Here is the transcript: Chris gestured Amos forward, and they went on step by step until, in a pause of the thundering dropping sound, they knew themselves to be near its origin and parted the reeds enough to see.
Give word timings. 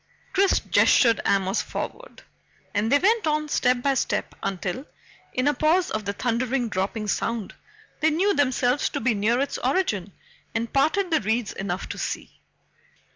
Chris 0.33 0.59
gestured 0.59 1.21
Amos 1.27 1.61
forward, 1.61 2.23
and 2.73 2.91
they 2.91 2.97
went 2.97 3.27
on 3.27 3.47
step 3.47 3.83
by 3.83 3.93
step 3.93 4.33
until, 4.41 4.83
in 5.31 5.47
a 5.47 5.53
pause 5.53 5.91
of 5.91 6.05
the 6.05 6.13
thundering 6.13 6.69
dropping 6.69 7.07
sound, 7.07 7.53
they 7.99 8.09
knew 8.09 8.33
themselves 8.33 8.89
to 8.89 8.99
be 8.99 9.13
near 9.13 9.39
its 9.39 9.59
origin 9.59 10.11
and 10.55 10.73
parted 10.73 11.11
the 11.11 11.21
reeds 11.21 11.53
enough 11.53 11.87
to 11.89 11.99
see. 11.99 12.41